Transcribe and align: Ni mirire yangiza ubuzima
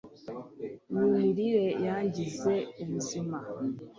Ni 0.93 1.05
mirire 1.17 1.65
yangiza 1.85 2.53
ubuzima 2.81 3.37